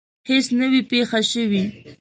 هیڅ 0.29 0.45
نه 0.59 0.65
وي 0.71 0.81
پېښه 0.91 1.19
شوې. 1.31 1.63